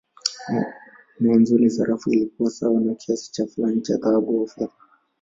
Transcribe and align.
Mwanzoni 1.19 1.69
sarafu 1.69 2.09
ilikuwa 2.11 2.51
sawa 2.51 2.81
na 2.81 2.93
kiasi 2.95 3.47
fulani 3.47 3.81
cha 3.81 3.97
dhahabu 3.97 4.39
au 4.39 4.47
fedha. 4.47 4.71